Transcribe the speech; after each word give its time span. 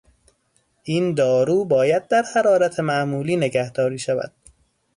این 0.83 1.13
دارو 1.13 1.65
باید 1.65 2.07
در 2.07 2.23
حرارت 2.35 2.79
معمولی 2.79 3.35
نگهداری 3.37 3.99
شود. 3.99 4.31